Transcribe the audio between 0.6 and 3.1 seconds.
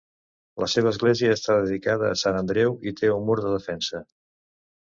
La seva església està dedicada a Sant Andreu i